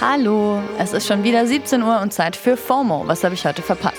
Hallo, 0.00 0.62
es 0.78 0.92
ist 0.92 1.06
schon 1.06 1.22
wieder 1.22 1.46
17 1.46 1.82
Uhr 1.82 2.00
und 2.00 2.12
Zeit 2.12 2.36
für 2.36 2.56
FOMO. 2.56 3.06
Was 3.06 3.24
habe 3.24 3.34
ich 3.34 3.44
heute 3.46 3.62
verpasst? 3.62 3.96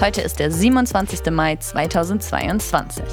Heute 0.00 0.22
ist 0.22 0.38
der 0.38 0.50
27. 0.50 1.30
Mai 1.30 1.56
2022. 1.56 3.04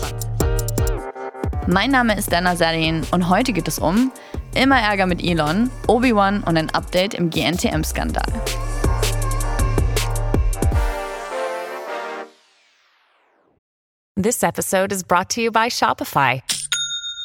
Mein 1.68 1.92
Name 1.92 2.18
ist 2.18 2.31
Dana 2.31 2.55
Sarin 2.55 3.04
und 3.12 3.29
heute 3.29 3.54
geht 3.54 3.68
es 3.68 3.79
um 3.79 4.12
immer 4.56 4.80
Ärger 4.80 5.06
mit 5.06 5.24
Elon, 5.24 5.70
Obi-Wan 5.88 6.44
und 6.44 6.58
ein 6.58 6.70
Update 6.70 7.14
im 7.14 7.30
GNTM-Skandal. 7.30 8.32
This 14.16 14.44
episode 14.44 14.94
is 14.94 15.04
brought 15.04 15.30
to 15.30 15.42
you 15.42 15.52
by 15.52 15.68
Shopify. 15.68 16.42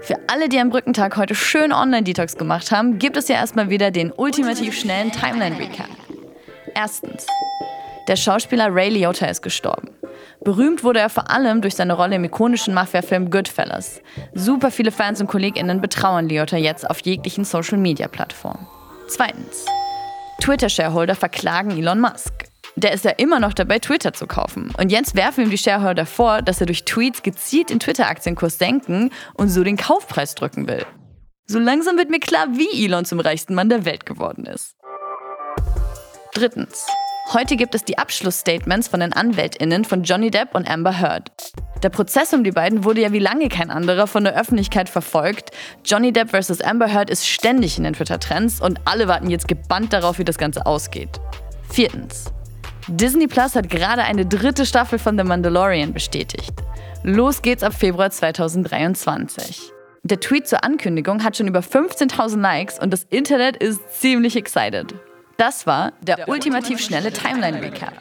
Für 0.00 0.16
alle, 0.26 0.48
die 0.48 0.58
am 0.58 0.70
Brückentag 0.70 1.16
heute 1.16 1.34
schön 1.34 1.72
Online-Detox 1.72 2.36
gemacht 2.36 2.72
haben, 2.72 2.98
gibt 2.98 3.16
es 3.16 3.28
ja 3.28 3.36
erstmal 3.36 3.70
wieder 3.70 3.90
den 3.90 4.12
ultimativ 4.12 4.78
schnellen 4.78 5.12
Timeline-Recap. 5.12 5.88
Erstens. 6.74 7.26
Der 8.08 8.16
Schauspieler 8.16 8.74
Ray 8.74 8.88
Liotta 8.88 9.26
ist 9.26 9.42
gestorben. 9.42 9.90
Berühmt 10.42 10.82
wurde 10.82 10.98
er 10.98 11.08
vor 11.08 11.30
allem 11.30 11.60
durch 11.60 11.76
seine 11.76 11.92
Rolle 11.92 12.16
im 12.16 12.24
ikonischen 12.24 12.74
Mafia-Film 12.74 13.30
Goodfellas. 13.30 14.00
Super 14.34 14.72
viele 14.72 14.90
Fans 14.90 15.20
und 15.20 15.28
KollegInnen 15.28 15.80
betrauern 15.80 16.28
Liotta 16.28 16.56
jetzt 16.56 16.88
auf 16.88 17.00
jeglichen 17.00 17.44
Social-Media-Plattformen. 17.44 18.66
Zweitens. 19.06 19.66
Twitter-Shareholder 20.40 21.14
verklagen 21.14 21.70
Elon 21.70 22.00
Musk. 22.00 22.32
Der 22.82 22.92
ist 22.92 23.04
ja 23.04 23.12
immer 23.12 23.38
noch 23.38 23.52
dabei, 23.52 23.78
Twitter 23.78 24.12
zu 24.12 24.26
kaufen. 24.26 24.72
Und 24.76 24.90
jetzt 24.90 25.14
werfen 25.14 25.44
ihm 25.44 25.50
die 25.50 25.58
Shareholder 25.58 26.04
vor, 26.04 26.42
dass 26.42 26.60
er 26.60 26.66
durch 26.66 26.84
Tweets 26.84 27.22
gezielt 27.22 27.70
den 27.70 27.78
Twitter-Aktienkurs 27.78 28.58
senken 28.58 29.10
und 29.34 29.48
so 29.50 29.62
den 29.62 29.76
Kaufpreis 29.76 30.34
drücken 30.34 30.66
will. 30.66 30.84
So 31.46 31.60
langsam 31.60 31.96
wird 31.96 32.10
mir 32.10 32.18
klar, 32.18 32.48
wie 32.52 32.84
Elon 32.84 33.04
zum 33.04 33.20
reichsten 33.20 33.54
Mann 33.54 33.68
der 33.68 33.84
Welt 33.84 34.04
geworden 34.04 34.46
ist. 34.46 34.74
Drittens. 36.34 36.86
Heute 37.32 37.56
gibt 37.56 37.74
es 37.76 37.84
die 37.84 37.98
Abschlussstatements 37.98 38.88
von 38.88 38.98
den 38.98 39.12
AnwältInnen 39.12 39.84
von 39.84 40.02
Johnny 40.02 40.30
Depp 40.30 40.54
und 40.54 40.68
Amber 40.68 40.98
Heard. 40.98 41.30
Der 41.84 41.88
Prozess 41.88 42.32
um 42.32 42.42
die 42.42 42.50
beiden 42.50 42.84
wurde 42.84 43.02
ja 43.02 43.12
wie 43.12 43.20
lange 43.20 43.48
kein 43.48 43.70
anderer 43.70 44.06
von 44.08 44.24
der 44.24 44.38
Öffentlichkeit 44.38 44.88
verfolgt. 44.88 45.50
Johnny 45.84 46.12
Depp 46.12 46.30
vs. 46.30 46.60
Amber 46.62 46.92
Heard 46.92 47.10
ist 47.10 47.28
ständig 47.28 47.78
in 47.78 47.84
den 47.84 47.92
Twitter-Trends 47.92 48.60
und 48.60 48.80
alle 48.86 49.06
warten 49.06 49.30
jetzt 49.30 49.46
gebannt 49.46 49.92
darauf, 49.92 50.18
wie 50.18 50.24
das 50.24 50.38
Ganze 50.38 50.66
ausgeht. 50.66 51.20
Viertens. 51.70 52.32
Disney 52.88 53.28
Plus 53.28 53.54
hat 53.54 53.70
gerade 53.70 54.02
eine 54.02 54.26
dritte 54.26 54.66
Staffel 54.66 54.98
von 54.98 55.16
The 55.16 55.24
Mandalorian 55.24 55.92
bestätigt. 55.92 56.52
Los 57.04 57.42
geht's 57.42 57.62
ab 57.62 57.74
Februar 57.74 58.10
2023. 58.10 59.72
Der 60.02 60.18
Tweet 60.18 60.48
zur 60.48 60.64
Ankündigung 60.64 61.22
hat 61.22 61.36
schon 61.36 61.46
über 61.46 61.60
15.000 61.60 62.40
Likes 62.40 62.80
und 62.80 62.92
das 62.92 63.04
Internet 63.04 63.56
ist 63.56 64.00
ziemlich 64.00 64.36
excited. 64.36 64.94
Das 65.36 65.66
war 65.66 65.92
der, 66.00 66.16
der 66.16 66.28
ultimativ 66.28 66.80
schnelle 66.80 67.12
Timeline-Recap. 67.12 67.94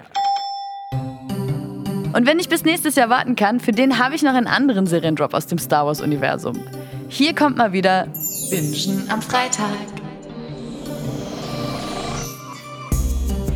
Und 2.14 2.26
wenn 2.26 2.40
ich 2.40 2.50
bis 2.50 2.66
nächstes 2.66 2.96
Jahr 2.96 3.10
warten 3.10 3.36
kann, 3.36 3.60
für 3.60 3.72
den 3.72 4.00
habe 4.00 4.16
ich 4.16 4.24
noch 4.24 4.34
einen 4.34 4.48
anderen 4.48 4.88
Seriendrop 4.88 5.34
aus 5.34 5.46
dem 5.46 5.60
Star 5.60 5.86
Wars-Universum. 5.86 6.60
Hier 7.08 7.36
kommt 7.36 7.58
mal 7.58 7.72
wieder 7.72 8.08
Bingen 8.50 9.10
am 9.10 9.22
Freitag. 9.22 10.01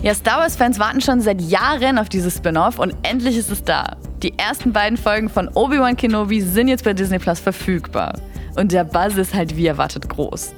Ja, 0.06 0.14
Star 0.14 0.38
Wars-Fans 0.38 0.78
warten 0.78 1.02
schon 1.02 1.20
seit 1.20 1.42
Jahren 1.42 1.98
auf 1.98 2.10
dieses 2.10 2.38
Spin-off 2.38 2.78
und 2.78 2.96
endlich 3.02 3.38
ist 3.38 3.50
es 3.50 3.64
da. 3.64 3.98
Die 4.22 4.38
ersten 4.38 4.72
beiden 4.72 5.00
Folgen 5.00 5.30
von 5.30 5.48
Obi-Wan 5.48 5.98
Kenobi 5.98 6.42
sind 6.42 6.68
jetzt 6.68 6.84
bei 6.84 6.94
Disney 6.94 7.18
Plus 7.18 7.40
verfügbar. 7.40 8.14
Und 8.56 8.72
der 8.72 8.84
Buzz 8.84 9.16
ist 9.16 9.34
halt 9.34 9.58
wie 9.58 9.66
erwartet 9.66 10.08
groß. 10.08 10.54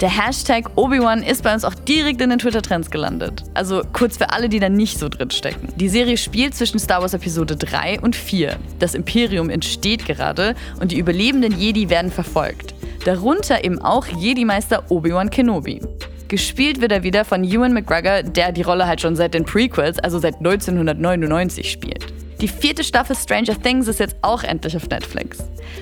Der 0.00 0.08
Hashtag 0.08 0.70
Obi-Wan 0.76 1.22
ist 1.22 1.42
bei 1.42 1.52
uns 1.52 1.66
auch 1.66 1.74
direkt 1.74 2.22
in 2.22 2.30
den 2.30 2.38
Twitter-Trends 2.38 2.90
gelandet. 2.90 3.42
Also 3.52 3.82
kurz 3.92 4.16
für 4.16 4.30
alle, 4.30 4.48
die 4.48 4.60
da 4.60 4.70
nicht 4.70 4.98
so 4.98 5.10
drin 5.10 5.30
stecken. 5.30 5.68
Die 5.76 5.90
Serie 5.90 6.16
spielt 6.16 6.54
zwischen 6.54 6.78
Star 6.78 7.02
Wars 7.02 7.12
Episode 7.12 7.54
3 7.54 8.00
und 8.00 8.16
4. 8.16 8.56
Das 8.78 8.94
Imperium 8.94 9.50
entsteht 9.50 10.06
gerade 10.06 10.54
und 10.80 10.90
die 10.90 10.98
überlebenden 10.98 11.60
Jedi 11.60 11.90
werden 11.90 12.10
verfolgt. 12.10 12.74
Darunter 13.04 13.62
eben 13.62 13.78
auch 13.78 14.06
Jedi-Meister 14.06 14.90
Obi-Wan 14.90 15.28
Kenobi. 15.28 15.82
Gespielt 16.28 16.80
wird 16.80 16.90
er 16.90 17.04
wieder 17.04 17.24
von 17.24 17.44
Ewan 17.44 17.72
McGregor, 17.72 18.24
der 18.24 18.50
die 18.50 18.62
Rolle 18.62 18.86
halt 18.86 19.00
schon 19.00 19.14
seit 19.14 19.34
den 19.34 19.44
Prequels, 19.44 19.98
also 20.00 20.18
seit 20.18 20.36
1999 20.36 21.70
spielt. 21.70 22.06
Die 22.40 22.48
vierte 22.48 22.82
Staffel 22.82 23.14
Stranger 23.16 23.60
Things 23.62 23.86
ist 23.86 24.00
jetzt 24.00 24.16
auch 24.22 24.42
endlich 24.42 24.76
auf 24.76 24.88
Netflix. 24.88 25.38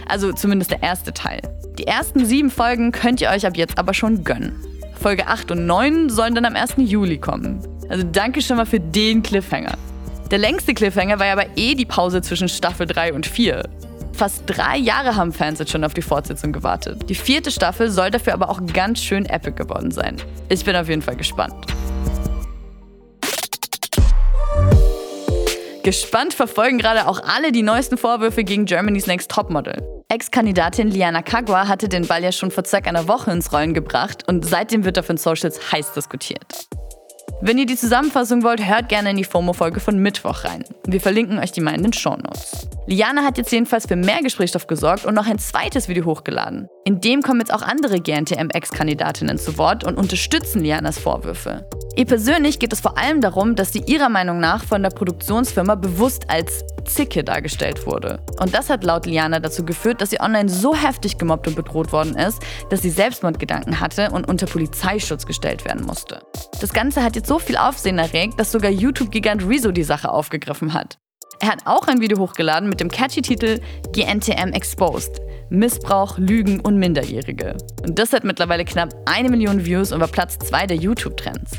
Also 0.07 0.33
zumindest 0.33 0.71
der 0.71 0.83
erste 0.83 1.13
Teil. 1.15 1.41
Die 1.79 1.87
ersten 1.87 2.27
sieben 2.27 2.51
Folgen 2.51 2.93
könnt 2.93 3.21
ihr 3.21 3.31
euch 3.31 3.47
ab 3.47 3.57
jetzt 3.57 3.79
aber 3.79 3.95
schon 3.95 4.23
gönnen. 4.23 4.53
Folge 5.01 5.27
8 5.27 5.51
und 5.51 5.67
9 5.67 6.11
sollen 6.11 6.35
dann 6.35 6.45
am 6.45 6.55
1. 6.55 6.75
Juli 6.77 7.19
kommen. 7.19 7.61
Also 7.89 8.05
danke 8.11 8.41
schon 8.43 8.59
mal 8.59 8.67
für 8.67 8.81
den 8.81 9.23
Cliffhanger. 9.23 9.77
Der 10.31 10.39
längste 10.39 10.75
Cliffhanger 10.75 11.19
war 11.19 11.27
ja 11.27 11.33
aber 11.33 11.47
eh 11.57 11.75
die 11.75 11.85
Pause 11.87 12.23
zwischen 12.23 12.49
Staffel 12.49 12.87
3 12.87 13.15
und 13.15 13.27
4. 13.27 13.63
Fast 14.15 14.45
drei 14.47 14.77
Jahre 14.77 15.17
haben 15.17 15.33
Fans 15.33 15.59
jetzt 15.59 15.73
schon 15.73 15.83
auf 15.83 15.93
die 15.93 16.03
Fortsetzung 16.03 16.53
gewartet. 16.53 17.09
Die 17.09 17.17
vierte 17.17 17.51
Staffel 17.51 17.91
soll 17.91 18.13
dafür 18.13 18.33
aber 18.35 18.49
auch 18.49 18.61
ganz 18.73 19.03
schön 19.03 19.27
epic 19.27 19.57
geworden 19.57 19.91
sein. 19.91 20.17
Ich 20.49 20.65
bin 20.65 20.77
auf 20.77 20.89
jeden 20.89 21.03
Fall 21.03 21.17
gespannt. 21.17 21.67
Gespannt 25.83 26.33
verfolgen 26.33 26.79
gerade 26.79 27.09
auch 27.09 27.21
alle 27.25 27.53
die 27.53 27.63
neuesten 27.63 27.99
Vorwürfe 27.99 28.45
gegen 28.45 28.65
Germany's 28.65 29.07
Next 29.07 29.31
Topmodel. 29.31 29.83
Ex-Kandidatin 30.09 30.91
Liana 30.91 31.21
Kagwa 31.21 31.67
hatte 31.67 31.89
den 31.89 32.07
Ball 32.07 32.23
ja 32.23 32.31
schon 32.31 32.53
vor 32.53 32.65
circa 32.65 32.89
einer 32.89 33.09
Woche 33.09 33.33
ins 33.33 33.53
Rollen 33.53 33.75
gebracht 33.75 34.23
und 34.29 34.47
seitdem 34.47 34.85
wird 34.85 34.99
auf 34.99 35.09
den 35.09 35.17
Socials 35.17 35.73
heiß 35.73 35.93
diskutiert. 35.93 36.69
Wenn 37.41 37.59
ihr 37.59 37.67
die 37.67 37.77
Zusammenfassung 37.77 38.45
wollt, 38.45 38.65
hört 38.65 38.89
gerne 38.89 39.11
in 39.11 39.17
die 39.17 39.25
FOMO-Folge 39.25 39.81
von 39.81 39.99
Mittwoch 39.99 40.45
rein. 40.45 40.65
Wir 40.87 41.01
verlinken 41.01 41.39
euch 41.39 41.53
die 41.53 41.61
mal 41.61 41.75
in 41.75 41.83
den 41.83 41.93
Shownotes. 41.93 42.69
Liana 42.87 43.23
hat 43.23 43.39
jetzt 43.39 43.51
jedenfalls 43.51 43.87
für 43.87 43.97
mehr 43.97 44.21
Gesprächsstoff 44.23 44.67
gesorgt 44.67 45.07
und 45.07 45.15
noch 45.15 45.27
ein 45.27 45.39
zweites 45.39 45.89
Video 45.89 46.05
hochgeladen. 46.05 46.69
In 46.85 47.01
dem 47.01 47.23
kommen 47.23 47.41
jetzt 47.41 47.53
auch 47.53 47.63
andere 47.63 47.99
GNTM-Ex-Kandidatinnen 47.99 49.39
zu 49.39 49.57
Wort 49.57 49.85
und 49.85 49.97
unterstützen 49.97 50.61
Lianas 50.61 50.99
Vorwürfe. 50.99 51.67
Ihr 51.97 52.05
persönlich 52.05 52.59
geht 52.59 52.75
es 52.75 52.83
vor 52.83 52.99
allem 52.99 53.23
darum, 53.23 53.55
dass 53.55 53.73
sie 53.73 53.83
ihrer 53.87 54.11
Meinung 54.11 54.39
nach 54.39 54.65
von 54.65 54.83
der 54.83 54.91
Produktionsfirma 54.91 55.77
bewusst 55.77 56.29
als 56.29 56.63
Zicke 56.85 57.25
dargestellt 57.25 57.87
wurde. 57.87 58.21
Und 58.39 58.53
das 58.53 58.69
hat 58.69 58.85
laut 58.85 59.07
Liana 59.07 59.41
dazu 59.41 59.65
geführt, 59.65 60.03
dass 60.03 60.11
sie 60.11 60.21
online 60.21 60.51
so 60.51 60.75
heftig 60.75 61.17
gemobbt 61.17 61.49
und 61.49 61.57
bedroht 61.57 61.91
worden 61.91 62.17
ist, 62.17 62.43
dass 62.69 62.83
sie 62.83 62.91
Selbstmordgedanken 62.91 63.81
hatte 63.81 64.11
und 64.11 64.29
unter 64.29 64.45
Polizeischutz 64.45 65.25
gestellt 65.25 65.65
werden 65.65 65.87
musste. 65.87 66.21
Das 66.61 66.75
Ganze 66.75 67.03
hat 67.03 67.17
jetzt 67.17 67.29
so 67.29 67.39
viel 67.39 67.57
Aufsehen 67.57 67.99
erregt, 67.99 68.39
dass 68.39 68.53
sogar 68.53 68.71
YouTube-Gigant 68.71 69.49
Rezo 69.49 69.73
die 69.73 69.85
Sache 69.85 70.11
aufgegriffen 70.11 70.75
hat. 70.75 70.99
Er 71.41 71.49
hat 71.49 71.67
auch 71.67 71.89
ein 71.89 72.01
Video 72.01 72.19
hochgeladen 72.19 72.69
mit 72.69 72.81
dem 72.81 72.91
catchy 72.91 73.23
Titel 73.23 73.61
GNTM 73.93 74.53
Exposed. 74.53 75.21
Missbrauch, 75.51 76.19
Lügen 76.19 76.61
und 76.61 76.79
Minderjährige. 76.79 77.57
Und 77.83 77.99
das 77.99 78.13
hat 78.13 78.25
mittlerweile 78.25 78.65
knapp 78.65 78.95
eine 79.07 79.29
Million 79.29 79.65
Views 79.65 79.93
und 79.93 80.01
war 80.01 80.09
Platz 80.09 80.39
2 80.39 80.67
der 80.67 80.77
YouTube-Trends. 80.77 81.53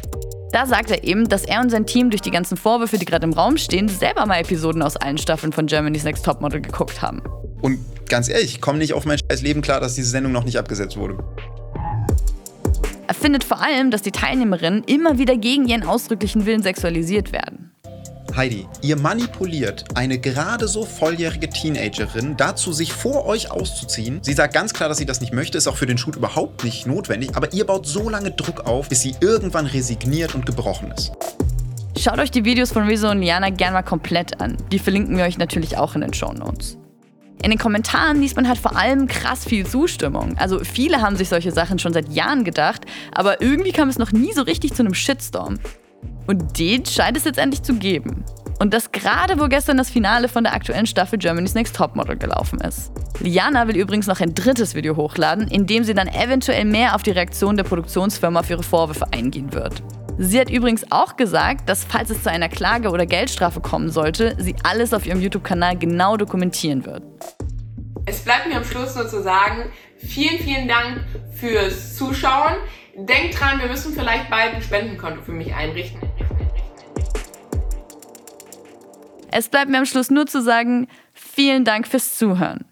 Da 0.52 0.66
sagt 0.66 0.90
er 0.90 1.04
eben, 1.04 1.28
dass 1.28 1.44
er 1.44 1.62
und 1.62 1.70
sein 1.70 1.86
Team 1.86 2.10
durch 2.10 2.22
die 2.22 2.32
ganzen 2.32 2.58
Vorwürfe, 2.58 2.98
die 2.98 3.06
gerade 3.06 3.26
im 3.26 3.34
Raum 3.34 3.58
stehen, 3.58 3.88
selber 3.88 4.26
mal 4.26 4.40
Episoden 4.40 4.82
aus 4.82 4.96
allen 4.96 5.18
Staffeln 5.18 5.52
von 5.52 5.66
Germany's 5.68 6.04
Next 6.04 6.26
Topmodel 6.26 6.62
geguckt 6.62 7.02
haben. 7.02 7.22
Und 7.62 7.80
ganz 8.10 8.30
ehrlich, 8.30 8.56
ich 8.56 8.62
komme 8.62 8.78
nicht 8.78 8.94
auf 8.94 9.06
mein 9.06 9.18
scheiß 9.18 9.42
Leben 9.42 9.62
klar, 9.62 9.80
dass 9.80 9.96
diese 9.96 10.10
Sendung 10.10 10.32
noch 10.32 10.46
nicht 10.46 10.58
abgesetzt 10.58 10.98
wurde. 10.98 11.18
Er 13.08 13.14
findet 13.14 13.44
vor 13.44 13.62
allem, 13.62 13.92
dass 13.92 14.02
die 14.02 14.12
Teilnehmerinnen 14.12 14.84
immer 14.86 15.18
wieder 15.18 15.38
gegen 15.38 15.68
ihren 15.68 15.84
ausdrücklichen 15.84 16.46
Willen 16.46 16.64
sexualisiert 16.64 17.32
werden. 17.32 17.65
Heidi, 18.36 18.68
ihr 18.82 18.98
manipuliert 18.98 19.86
eine 19.96 20.20
gerade 20.20 20.68
so 20.68 20.84
volljährige 20.84 21.50
Teenagerin 21.50 22.36
dazu, 22.36 22.74
sich 22.74 22.92
vor 22.92 23.26
euch 23.26 23.50
auszuziehen. 23.50 24.20
Sie 24.24 24.34
sagt 24.34 24.54
ganz 24.54 24.74
klar, 24.74 24.90
dass 24.90 24.98
sie 24.98 25.06
das 25.06 25.22
nicht 25.22 25.32
möchte, 25.32 25.58
ist 25.58 25.68
auch 25.68 25.78
für 25.78 25.86
den 25.86 25.98
Shoot 25.98 26.18
überhaupt 26.18 26.66
nicht 26.66 26.86
notwendig, 26.86 27.30
aber 27.36 27.54
ihr 27.54 27.66
baut 27.66 27.88
so 27.88 28.10
lange 28.10 28.32
Druck 28.32 28.68
auf, 28.68 28.90
bis 28.90 29.02
sie 29.02 29.16
irgendwann 29.22 29.66
resigniert 29.66 30.36
und 30.36 30.46
gebrochen 30.46 30.92
ist. 30.92 31.14
Schaut 31.98 32.20
euch 32.20 32.30
die 32.30 32.44
Videos 32.44 32.74
von 32.74 32.84
Rezo 32.84 33.10
und 33.10 33.22
Liana 33.22 33.52
gerne 33.52 33.76
mal 33.76 33.84
komplett 33.84 34.42
an. 34.42 34.58
Die 34.70 34.80
verlinken 34.80 35.16
wir 35.16 35.24
euch 35.24 35.38
natürlich 35.38 35.78
auch 35.78 35.96
in 35.96 36.02
den 36.02 36.14
Show 36.14 36.34
Notes. 36.34 36.78
In 37.42 37.52
den 37.52 37.60
Kommentaren 37.60 38.20
liest 38.20 38.36
man 38.36 38.50
halt 38.50 38.58
vor 38.58 38.76
allem 38.76 39.08
krass 39.08 39.46
viel 39.46 39.66
Zustimmung. 39.66 40.38
Also 40.38 40.60
viele 40.60 41.02
haben 41.02 41.16
sich 41.16 41.30
solche 41.30 41.54
Sachen 41.54 41.80
schon 41.80 41.94
seit 41.94 42.12
Jahren 42.12 42.44
gedacht, 42.44 42.86
aber 43.14 43.42
irgendwie 43.42 43.72
kam 43.72 43.88
es 43.88 43.98
noch 43.98 44.12
nie 44.12 44.34
so 44.34 44.42
richtig 44.42 44.74
zu 44.74 44.84
einem 44.84 44.94
Shitstorm. 44.94 45.58
Und 46.28 46.60
den 46.60 46.86
scheint 46.86 47.18
es 47.18 47.26
jetzt 47.26 47.38
endlich 47.38 47.64
zu 47.64 47.76
geben. 47.76 48.26
Und 48.60 48.74
das 48.74 48.92
gerade, 48.92 49.40
wo 49.40 49.48
gestern 49.48 49.78
das 49.78 49.90
Finale 49.90 50.30
von 50.30 50.44
der 50.44 50.54
aktuellen 50.54 50.86
Staffel 50.86 51.20
Germany's 51.20 51.56
Next 51.56 51.76
Topmodel 51.76 52.16
gelaufen 52.16 52.60
ist. 52.62 52.92
Liana 53.20 53.68
will 53.68 53.76
übrigens 53.76 54.08
noch 54.08 54.22
ein 54.22 54.34
drittes 54.34 54.76
Video 54.76 54.96
hochladen, 54.96 55.48
in 55.48 55.68
dem 55.68 55.84
sie 55.84 55.94
dann 55.94 56.08
eventuell 56.08 56.66
mehr 56.66 56.96
auf 56.96 57.04
die 57.04 57.12
Reaktion 57.12 57.58
der 57.58 57.64
Produktionsfirma 57.64 58.40
auf 58.40 58.50
ihre 58.50 58.64
Vorwürfe 58.64 59.08
eingehen 59.12 59.54
wird. 59.54 59.84
Sie 60.18 60.40
hat 60.40 60.50
übrigens 60.50 60.90
auch 60.92 61.18
gesagt, 61.18 61.68
dass 61.68 61.84
falls 61.84 62.10
es 62.10 62.24
zu 62.24 62.32
einer 62.32 62.48
Klage 62.48 62.90
oder 62.90 63.06
Geldstrafe 63.06 63.60
kommen 63.60 63.92
sollte, 63.92 64.36
sie 64.40 64.56
alles 64.64 64.94
auf 64.94 65.06
ihrem 65.06 65.20
YouTube-Kanal 65.20 65.78
genau 65.78 66.16
dokumentieren 66.16 66.86
wird. 66.86 67.04
Es 68.06 68.20
bleibt 68.20 68.48
mir 68.48 68.56
am 68.56 68.64
Schluss 68.64 68.96
nur 68.96 69.10
zu 69.10 69.22
sagen, 69.22 69.66
vielen, 69.98 70.40
vielen 70.40 70.70
Dank 70.70 71.04
fürs 71.34 71.98
Zuschauen. 71.98 72.54
Denkt 72.96 73.38
dran, 73.38 73.60
wir 73.60 73.68
müssen 73.68 73.94
vielleicht 73.94 74.30
bald 74.30 74.54
ein 74.54 74.62
Spendenkonto 74.62 75.22
für 75.24 75.34
mich 75.34 75.54
einrichten. 75.54 76.00
Es 79.38 79.50
bleibt 79.50 79.70
mir 79.70 79.80
am 79.80 79.86
Schluss 79.86 80.10
nur 80.10 80.28
zu 80.28 80.42
sagen, 80.42 80.88
vielen 81.12 81.66
Dank 81.66 81.90
fürs 81.90 82.18
Zuhören. 82.18 82.64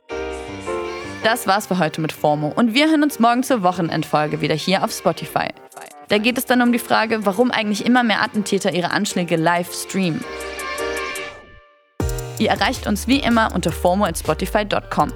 Das 1.21 1.45
war's 1.45 1.67
für 1.67 1.77
heute 1.77 1.99
mit 1.99 2.13
FOMO 2.13 2.53
und 2.55 2.73
wir 2.73 2.87
hören 2.87 3.03
uns 3.03 3.19
morgen 3.19 3.43
zur 3.43 3.63
Wochenendfolge 3.63 4.39
wieder 4.39 4.55
hier 4.55 4.81
auf 4.81 4.93
Spotify. 4.93 5.49
Da 6.07 6.19
geht 6.19 6.37
es 6.37 6.45
dann 6.45 6.61
um 6.61 6.71
die 6.71 6.79
Frage, 6.79 7.25
warum 7.25 7.51
eigentlich 7.51 7.85
immer 7.85 8.03
mehr 8.03 8.21
Attentäter 8.21 8.73
ihre 8.73 8.91
Anschläge 8.91 9.35
live 9.35 9.73
streamen. 9.73 10.23
Ihr 12.39 12.49
erreicht 12.49 12.87
uns 12.87 13.07
wie 13.07 13.19
immer 13.19 13.53
unter 13.53 13.73
FOMO@spotify.com. 13.73 15.11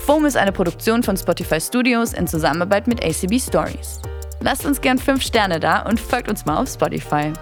FOMO 0.00 0.26
ist 0.26 0.36
eine 0.36 0.50
Produktion 0.50 1.04
von 1.04 1.16
Spotify 1.16 1.60
Studios 1.60 2.12
in 2.12 2.26
Zusammenarbeit 2.26 2.88
mit 2.88 3.04
ACB 3.04 3.38
Stories. 3.38 4.00
Lasst 4.40 4.66
uns 4.66 4.80
gern 4.80 4.98
5 4.98 5.22
Sterne 5.22 5.60
da 5.60 5.82
und 5.82 6.00
folgt 6.00 6.28
uns 6.28 6.44
mal 6.44 6.56
auf 6.56 6.68
Spotify. 6.68 7.32